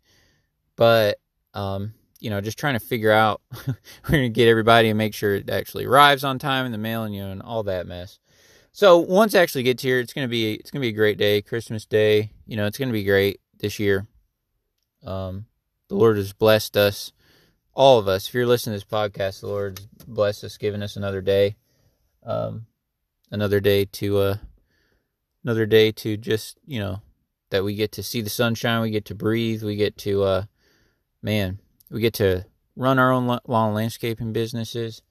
but 0.76 1.18
um 1.54 1.94
you 2.20 2.30
know, 2.30 2.40
just 2.40 2.58
trying 2.58 2.75
to 2.75 2.85
figure 2.85 3.12
out 3.12 3.40
we're 3.66 3.75
gonna 4.11 4.28
get 4.28 4.49
everybody 4.49 4.88
and 4.88 4.99
make 4.99 5.14
sure 5.14 5.37
it 5.37 5.50
actually 5.50 5.85
arrives 5.85 6.25
on 6.25 6.38
time 6.38 6.66
in 6.66 6.73
the 6.73 6.78
mail 6.78 7.04
and 7.04 7.14
you 7.14 7.23
know 7.23 7.30
and 7.30 7.42
all 7.42 7.62
that 7.64 7.87
mess. 7.87 8.18
So 8.73 8.99
once 8.99 9.35
actually 9.35 9.64
gets 9.64 9.82
here, 9.82 9.99
it's 10.00 10.12
gonna 10.12 10.28
be 10.28 10.54
it's 10.54 10.70
gonna 10.70 10.82
be 10.82 10.88
a 10.88 10.92
great 10.92 11.18
day, 11.18 11.42
Christmas 11.42 11.85
Day. 11.85 12.30
You 12.47 12.56
know, 12.56 12.66
it's 12.66 12.78
gonna 12.78 12.92
be 12.92 13.04
great 13.04 13.40
this 13.58 13.78
year. 13.78 14.06
Um, 15.04 15.47
the 15.88 15.95
Lord 15.95 16.16
has 16.16 16.33
blessed 16.33 16.76
us, 16.76 17.12
all 17.75 17.99
of 17.99 18.09
us. 18.09 18.28
If 18.28 18.35
you're 18.35 18.47
listening 18.47 18.78
to 18.78 18.85
this 18.85 18.92
podcast, 18.92 19.40
the 19.40 19.49
Lord's 19.49 19.87
blessed 20.07 20.45
us, 20.45 20.57
giving 20.57 20.83
us 20.83 20.97
another 20.97 21.21
day, 21.21 21.57
um, 22.25 22.66
another 23.30 23.61
day 23.61 23.85
to, 23.85 24.18
uh, 24.18 24.37
another 25.45 25.66
day 25.66 25.92
to 25.92 26.16
just, 26.16 26.59
you 26.66 26.78
know, 26.78 27.00
that 27.50 27.64
we 27.64 27.75
get 27.75 27.92
to 27.92 28.02
see 28.02 28.21
the 28.21 28.30
sunshine, 28.30 28.83
we 28.83 28.90
get 28.90 29.07
to 29.07 29.14
breathe, 29.14 29.62
we 29.62 29.76
get 29.76 29.97
to, 29.99 30.23
uh, 30.23 30.45
man, 31.23 31.59
we 31.90 32.00
get 32.00 32.14
to 32.14 32.45
run 32.76 32.99
our 32.99 33.12
own 33.12 33.38
lawn 33.47 33.75
landscaping 33.75 34.33
businesses, 34.33 35.02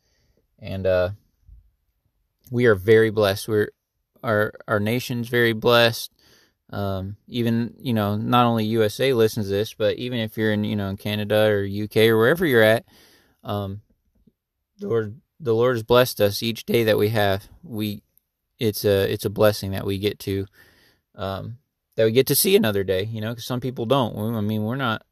and 0.59 0.87
uh, 0.87 1.09
we 2.49 2.65
are 2.65 2.75
very 2.75 3.09
blessed. 3.09 3.47
We're 3.47 3.69
our 4.23 4.53
our 4.67 4.79
nation's 4.79 5.27
very 5.27 5.53
blessed. 5.53 6.11
Um, 6.69 7.15
even 7.27 7.75
you 7.79 7.93
know, 7.93 8.17
not 8.17 8.45
only 8.45 8.65
USA 8.65 9.13
listens 9.13 9.45
to 9.45 9.51
this, 9.51 9.73
but 9.73 9.97
even 9.97 10.19
if 10.19 10.37
you're 10.37 10.51
in 10.51 10.63
you 10.63 10.75
know 10.75 10.95
Canada 10.95 11.47
or 11.47 11.65
UK 11.65 11.97
or 12.07 12.17
wherever 12.17 12.45
you're 12.45 12.61
at, 12.61 12.85
um, 13.43 13.81
the 14.79 14.87
Lord 14.87 15.21
the 15.39 15.53
Lord 15.55 15.75
has 15.75 15.83
blessed 15.83 16.19
us 16.19 16.43
each 16.43 16.65
day 16.65 16.83
that 16.83 16.97
we 16.97 17.09
have. 17.09 17.47
We 17.63 18.03
it's 18.59 18.83
a 18.85 19.11
it's 19.11 19.25
a 19.25 19.29
blessing 19.29 19.71
that 19.71 19.85
we 19.85 19.97
get 19.97 20.19
to 20.19 20.45
um, 21.15 21.57
that 21.95 22.05
we 22.05 22.11
get 22.11 22.27
to 22.27 22.35
see 22.35 22.55
another 22.55 22.83
day. 22.83 23.03
You 23.03 23.21
know, 23.21 23.29
because 23.29 23.45
some 23.45 23.61
people 23.61 23.85
don't. 23.85 24.35
I 24.35 24.41
mean, 24.41 24.63
we're 24.63 24.75
not 24.75 25.03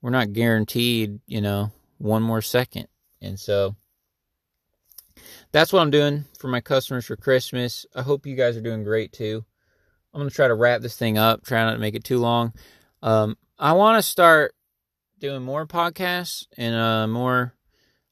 we're 0.00 0.10
not 0.10 0.32
guaranteed. 0.32 1.20
You 1.26 1.40
know, 1.40 1.70
one 1.98 2.22
more 2.22 2.42
second, 2.42 2.88
and 3.20 3.38
so 3.38 3.76
that's 5.52 5.72
what 5.72 5.80
I'm 5.80 5.90
doing 5.90 6.24
for 6.38 6.48
my 6.48 6.60
customers 6.60 7.06
for 7.06 7.16
Christmas. 7.16 7.86
I 7.94 8.02
hope 8.02 8.26
you 8.26 8.34
guys 8.34 8.56
are 8.56 8.62
doing 8.62 8.84
great 8.84 9.12
too. 9.12 9.44
I'm 10.12 10.20
going 10.20 10.28
to 10.28 10.34
try 10.34 10.48
to 10.48 10.54
wrap 10.54 10.82
this 10.82 10.96
thing 10.96 11.16
up, 11.18 11.44
try 11.44 11.64
not 11.64 11.72
to 11.72 11.78
make 11.78 11.94
it 11.94 12.04
too 12.04 12.18
long. 12.18 12.52
Um, 13.02 13.36
I 13.58 13.72
want 13.72 13.98
to 13.98 14.02
start 14.02 14.54
doing 15.18 15.42
more 15.42 15.66
podcasts 15.66 16.46
and 16.56 16.74
uh, 16.74 17.06
more. 17.06 17.54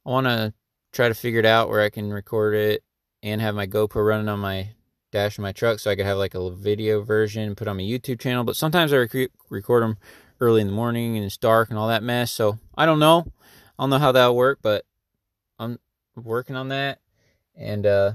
I 0.06 0.10
want 0.10 0.26
to 0.26 0.54
try 0.92 1.08
to 1.08 1.14
figure 1.14 1.40
it 1.40 1.46
out 1.46 1.68
where 1.68 1.82
I 1.82 1.90
can 1.90 2.12
record 2.12 2.54
it 2.54 2.82
and 3.22 3.40
have 3.40 3.54
my 3.54 3.66
GoPro 3.66 4.06
running 4.06 4.28
on 4.28 4.38
my 4.38 4.70
dash 5.12 5.36
of 5.36 5.42
my 5.42 5.52
truck 5.52 5.78
so 5.78 5.90
I 5.90 5.96
could 5.96 6.06
have 6.06 6.18
like 6.18 6.34
a 6.34 6.50
video 6.50 7.02
version 7.02 7.54
put 7.54 7.68
on 7.68 7.76
my 7.76 7.82
YouTube 7.82 8.20
channel. 8.20 8.44
But 8.44 8.56
sometimes 8.56 8.92
I 8.92 8.98
rec- 8.98 9.30
record 9.50 9.82
them 9.82 9.98
early 10.40 10.60
in 10.60 10.68
the 10.68 10.72
morning 10.72 11.16
and 11.16 11.24
it's 11.24 11.36
dark 11.36 11.68
and 11.68 11.78
all 11.78 11.88
that 11.88 12.02
mess. 12.02 12.32
So 12.32 12.58
I 12.76 12.86
don't 12.86 12.98
know. 12.98 13.26
I 13.78 13.82
don't 13.82 13.90
know 13.90 13.98
how 13.98 14.12
that'll 14.12 14.36
work, 14.36 14.60
but 14.62 14.84
I'm 15.58 15.78
working 16.16 16.56
on 16.56 16.68
that. 16.68 16.98
And 17.56 17.84
uh, 17.84 18.12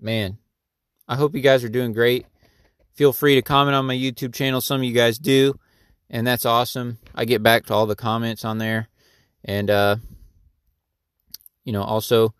man, 0.00 0.38
I 1.06 1.16
hope 1.16 1.34
you 1.34 1.40
guys 1.40 1.64
are 1.64 1.68
doing 1.68 1.92
great. 1.92 2.26
Feel 2.98 3.12
free 3.12 3.36
to 3.36 3.42
comment 3.42 3.76
on 3.76 3.86
my 3.86 3.94
YouTube 3.94 4.34
channel. 4.34 4.60
Some 4.60 4.80
of 4.80 4.84
you 4.84 4.92
guys 4.92 5.20
do, 5.20 5.56
and 6.10 6.26
that's 6.26 6.44
awesome. 6.44 6.98
I 7.14 7.26
get 7.26 7.44
back 7.44 7.66
to 7.66 7.74
all 7.74 7.86
the 7.86 7.94
comments 7.94 8.44
on 8.44 8.58
there. 8.58 8.88
And 9.44 9.70
uh, 9.70 9.96
you 11.62 11.72
know, 11.72 11.84
also 11.84 12.34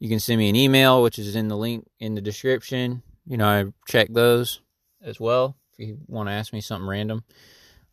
you 0.00 0.08
can 0.08 0.18
send 0.18 0.40
me 0.40 0.48
an 0.48 0.56
email, 0.56 1.00
which 1.00 1.16
is 1.20 1.36
in 1.36 1.46
the 1.46 1.56
link 1.56 1.86
in 2.00 2.16
the 2.16 2.20
description. 2.20 3.04
You 3.24 3.36
know, 3.36 3.46
I 3.46 3.66
check 3.86 4.08
those 4.10 4.60
as 5.00 5.20
well 5.20 5.56
if 5.78 5.86
you 5.86 5.98
want 6.08 6.28
to 6.28 6.32
ask 6.32 6.52
me 6.52 6.60
something 6.60 6.88
random. 6.88 7.22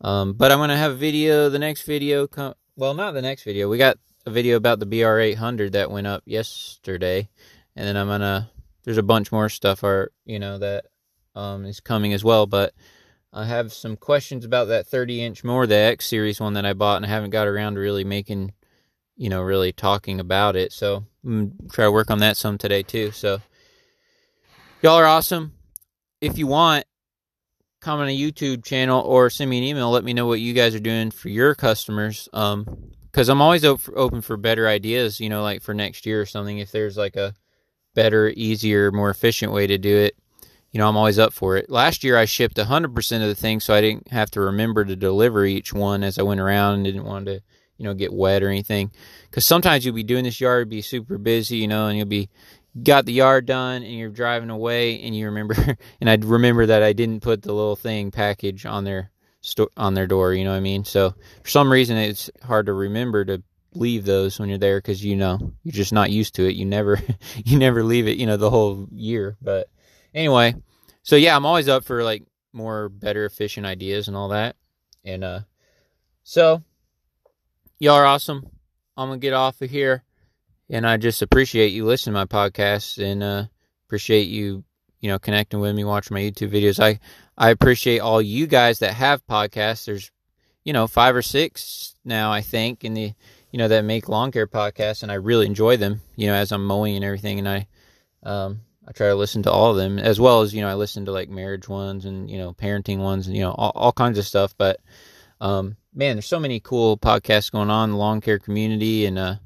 Um, 0.00 0.32
but 0.32 0.50
I'm 0.50 0.58
gonna 0.58 0.76
have 0.76 0.90
a 0.90 0.96
video. 0.96 1.48
The 1.48 1.60
next 1.60 1.82
video, 1.82 2.26
come 2.26 2.54
well, 2.74 2.94
not 2.94 3.14
the 3.14 3.22
next 3.22 3.44
video. 3.44 3.68
We 3.68 3.78
got 3.78 3.96
a 4.26 4.30
video 4.30 4.56
about 4.56 4.80
the 4.80 4.86
BR800 4.86 5.70
that 5.70 5.92
went 5.92 6.08
up 6.08 6.24
yesterday 6.26 7.28
and 7.76 7.86
then 7.86 7.96
I'm 7.96 8.08
gonna 8.08 8.50
there's 8.82 8.98
a 8.98 9.04
bunch 9.04 9.30
more 9.30 9.48
stuff 9.48 9.84
are 9.84 10.10
you 10.24 10.40
know 10.40 10.58
that 10.58 10.86
um, 11.38 11.64
is 11.64 11.80
coming 11.80 12.12
as 12.12 12.24
well, 12.24 12.46
but 12.46 12.74
I 13.32 13.44
have 13.44 13.72
some 13.72 13.96
questions 13.96 14.44
about 14.44 14.68
that 14.68 14.86
30 14.86 15.22
inch 15.22 15.44
more 15.44 15.66
the 15.66 15.76
X 15.76 16.06
series 16.06 16.40
one 16.40 16.54
that 16.54 16.66
I 16.66 16.72
bought 16.72 16.96
and 16.96 17.06
I 17.06 17.08
haven't 17.08 17.30
got 17.30 17.46
around 17.46 17.74
to 17.74 17.80
really 17.80 18.04
making 18.04 18.52
you 19.16 19.28
know 19.28 19.42
really 19.42 19.72
talking 19.72 20.20
about 20.20 20.56
it. 20.56 20.72
So 20.72 21.04
I'm 21.24 21.48
gonna 21.48 21.70
try 21.70 21.84
to 21.84 21.92
work 21.92 22.10
on 22.10 22.18
that 22.20 22.36
some 22.36 22.58
today 22.58 22.82
too. 22.82 23.12
So 23.12 23.40
y'all 24.82 24.96
are 24.96 25.06
awesome. 25.06 25.52
If 26.20 26.38
you 26.38 26.46
want 26.46 26.84
comment 27.80 28.08
on 28.08 28.08
a 28.08 28.18
YouTube 28.18 28.64
channel 28.64 29.00
or 29.02 29.30
send 29.30 29.50
me 29.50 29.58
an 29.58 29.64
email. 29.64 29.90
Let 29.90 30.04
me 30.04 30.12
know 30.12 30.26
what 30.26 30.40
you 30.40 30.52
guys 30.52 30.74
are 30.74 30.80
doing 30.80 31.10
for 31.10 31.28
your 31.28 31.54
customers. 31.54 32.28
Um, 32.32 32.92
because 33.10 33.28
I'm 33.28 33.40
always 33.40 33.64
open 33.64 34.20
for 34.20 34.36
better 34.36 34.68
ideas. 34.68 35.20
You 35.20 35.28
know, 35.28 35.42
like 35.42 35.62
for 35.62 35.74
next 35.74 36.06
year 36.06 36.20
or 36.20 36.26
something. 36.26 36.58
If 36.58 36.72
there's 36.72 36.96
like 36.96 37.16
a 37.16 37.34
better, 37.94 38.28
easier, 38.28 38.92
more 38.92 39.10
efficient 39.10 39.52
way 39.52 39.66
to 39.66 39.78
do 39.78 39.96
it, 39.96 40.16
you 40.70 40.78
know, 40.78 40.88
I'm 40.88 40.96
always 40.96 41.18
up 41.18 41.32
for 41.32 41.56
it. 41.56 41.70
Last 41.70 42.04
year 42.04 42.16
I 42.16 42.24
shipped 42.24 42.56
100% 42.56 43.22
of 43.22 43.28
the 43.28 43.34
things 43.34 43.64
so 43.64 43.74
I 43.74 43.80
didn't 43.80 44.08
have 44.08 44.30
to 44.32 44.40
remember 44.40 44.84
to 44.84 44.96
deliver 44.96 45.44
each 45.44 45.72
one 45.72 46.02
as 46.02 46.18
I 46.18 46.22
went 46.22 46.40
around 46.40 46.74
and 46.74 46.84
didn't 46.84 47.04
want 47.04 47.26
to, 47.26 47.40
you 47.78 47.84
know, 47.84 47.94
get 47.94 48.12
wet 48.12 48.42
or 48.42 48.48
anything. 48.48 48.90
Because 49.30 49.46
sometimes 49.46 49.84
you'll 49.84 49.94
be 49.94 50.02
doing 50.02 50.24
this 50.24 50.40
yard, 50.40 50.68
be 50.68 50.82
super 50.82 51.16
busy, 51.16 51.56
you 51.56 51.68
know, 51.68 51.86
and 51.86 51.96
you'll 51.96 52.06
be 52.06 52.28
got 52.82 53.06
the 53.06 53.12
yard 53.12 53.46
done 53.46 53.82
and 53.82 53.94
you're 53.94 54.10
driving 54.10 54.50
away 54.50 55.00
and 55.00 55.16
you 55.16 55.26
remember 55.26 55.54
and 56.00 56.10
I 56.10 56.16
remember 56.20 56.66
that 56.66 56.82
I 56.82 56.92
didn't 56.92 57.22
put 57.22 57.42
the 57.42 57.52
little 57.52 57.76
thing 57.76 58.10
package 58.10 58.66
on 58.66 58.84
their 58.84 59.10
sto- 59.40 59.70
on 59.76 59.94
their 59.94 60.06
door, 60.06 60.34
you 60.34 60.44
know 60.44 60.50
what 60.50 60.58
I 60.58 60.60
mean? 60.60 60.84
So 60.84 61.14
for 61.42 61.48
some 61.48 61.72
reason 61.72 61.96
it's 61.96 62.30
hard 62.42 62.66
to 62.66 62.72
remember 62.72 63.24
to 63.24 63.42
leave 63.74 64.04
those 64.04 64.38
when 64.38 64.48
you're 64.48 64.58
there 64.58 64.78
because 64.78 65.04
you 65.04 65.16
know 65.16 65.52
you're 65.62 65.72
just 65.72 65.92
not 65.92 66.10
used 66.10 66.34
to 66.36 66.46
it. 66.46 66.56
You 66.56 66.66
never 66.66 67.00
you 67.44 67.58
never 67.58 67.82
leave 67.82 68.06
it, 68.06 68.18
you 68.18 68.26
know, 68.26 68.36
the 68.36 68.50
whole 68.50 68.86
year. 68.92 69.36
But 69.40 69.68
anyway, 70.14 70.54
so 71.02 71.16
yeah, 71.16 71.36
I'm 71.36 71.46
always 71.46 71.68
up 71.68 71.84
for 71.84 72.02
like 72.02 72.24
more 72.52 72.88
better 72.88 73.24
efficient 73.24 73.66
ideas 73.66 74.08
and 74.08 74.16
all 74.16 74.28
that. 74.28 74.56
And 75.04 75.24
uh 75.24 75.40
so 76.22 76.62
y'all 77.78 77.94
are 77.94 78.06
awesome. 78.06 78.48
I'm 78.96 79.08
gonna 79.08 79.18
get 79.18 79.32
off 79.32 79.62
of 79.62 79.70
here. 79.70 80.04
And 80.70 80.86
I 80.86 80.96
just 80.96 81.22
appreciate 81.22 81.68
you 81.68 81.84
listening 81.84 82.14
to 82.14 82.20
my 82.20 82.26
podcast 82.26 83.02
and 83.02 83.22
uh 83.22 83.44
appreciate 83.86 84.28
you, 84.28 84.64
you 85.00 85.08
know, 85.08 85.18
connecting 85.18 85.60
with 85.60 85.74
me, 85.74 85.84
watching 85.84 86.14
my 86.14 86.20
YouTube 86.20 86.50
videos. 86.50 86.82
I 86.82 87.00
I 87.36 87.50
appreciate 87.50 88.00
all 88.00 88.20
you 88.20 88.46
guys 88.46 88.80
that 88.80 88.94
have 88.94 89.26
podcasts. 89.26 89.86
There's 89.86 90.10
you 90.64 90.74
know, 90.74 90.86
five 90.86 91.16
or 91.16 91.22
six 91.22 91.94
now, 92.04 92.30
I 92.30 92.42
think, 92.42 92.84
in 92.84 92.92
the 92.92 93.14
you 93.50 93.58
know, 93.58 93.68
that 93.68 93.86
make 93.86 94.08
lawn 94.08 94.30
care 94.30 94.46
podcasts, 94.46 95.02
and 95.02 95.10
I 95.10 95.14
really 95.14 95.46
enjoy 95.46 95.78
them. 95.78 96.02
You 96.16 96.26
know, 96.26 96.34
as 96.34 96.52
I'm 96.52 96.66
mowing 96.66 96.94
and 96.96 97.04
everything, 97.04 97.38
and 97.38 97.48
I, 97.48 97.68
um, 98.22 98.60
I 98.88 98.92
try 98.92 99.08
to 99.08 99.14
listen 99.14 99.42
to 99.42 99.52
all 99.52 99.70
of 99.70 99.76
them 99.76 99.98
as 99.98 100.18
well 100.18 100.40
as 100.40 100.54
you 100.54 100.62
know 100.62 100.68
I 100.68 100.74
listen 100.74 101.04
to 101.04 101.12
like 101.12 101.28
marriage 101.28 101.68
ones 101.68 102.06
and 102.06 102.30
you 102.30 102.38
know 102.38 102.54
parenting 102.54 102.98
ones 102.98 103.26
and 103.26 103.36
you 103.36 103.42
know 103.42 103.52
all, 103.52 103.72
all 103.74 103.92
kinds 103.92 104.18
of 104.18 104.26
stuff. 104.26 104.54
But 104.56 104.80
um, 105.40 105.76
man, 105.94 106.16
there's 106.16 106.26
so 106.26 106.40
many 106.40 106.58
cool 106.58 106.96
podcasts 106.96 107.52
going 107.52 107.70
on 107.70 107.90
the 107.90 107.96
lawn 107.96 108.20
care 108.20 108.38
community 108.38 109.04
and 109.04 109.18
uh 109.18 109.36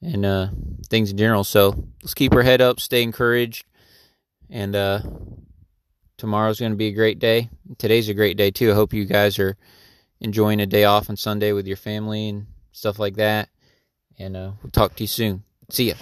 and 0.00 0.24
uh 0.24 0.48
things 0.88 1.10
in 1.10 1.16
general. 1.16 1.42
So 1.42 1.84
let's 2.02 2.14
keep 2.14 2.32
our 2.32 2.42
head 2.42 2.60
up, 2.60 2.78
stay 2.78 3.02
encouraged, 3.02 3.66
and 4.48 4.76
uh 4.76 5.00
tomorrow's 6.16 6.60
going 6.60 6.72
to 6.72 6.76
be 6.76 6.86
a 6.86 6.92
great 6.92 7.18
day. 7.18 7.50
Today's 7.78 8.08
a 8.08 8.14
great 8.14 8.36
day 8.36 8.50
too. 8.50 8.70
I 8.70 8.74
hope 8.74 8.92
you 8.92 9.04
guys 9.04 9.38
are 9.38 9.56
enjoying 10.20 10.60
a 10.60 10.66
day 10.66 10.84
off 10.84 11.10
on 11.10 11.16
Sunday 11.16 11.52
with 11.52 11.66
your 11.66 11.76
family 11.76 12.28
and 12.28 12.46
stuff 12.72 12.98
like 12.98 13.16
that. 13.16 13.48
And 14.16 14.36
uh, 14.36 14.52
we'll 14.62 14.70
talk 14.70 14.94
to 14.96 15.02
you 15.02 15.08
soon. 15.08 15.42
See 15.70 15.88
ya. 15.88 15.94